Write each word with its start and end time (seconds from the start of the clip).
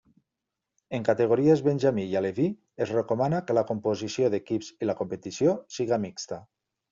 En 0.99 1.03
categories 1.09 1.61
benjamí 1.67 2.05
i 2.13 2.17
aleví 2.21 2.45
es 2.85 2.93
recomana 2.95 3.43
que 3.51 3.57
la 3.59 3.65
composició 3.73 4.33
d'equips 4.37 4.71
i 4.87 4.89
la 4.93 4.97
competició 5.03 5.55
siga 5.77 6.03
mixta. 6.09 6.43